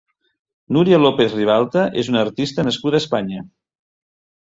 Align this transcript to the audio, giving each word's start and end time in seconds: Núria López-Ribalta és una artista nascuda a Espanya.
Núria 0.77 0.99
López-Ribalta 1.01 1.85
és 2.05 2.11
una 2.15 2.25
artista 2.29 2.69
nascuda 2.71 3.01
a 3.01 3.07
Espanya. 3.07 3.49